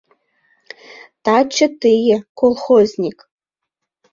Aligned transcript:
Таче 1.23 1.67
тые, 1.81 2.17
колхозник 2.39 3.17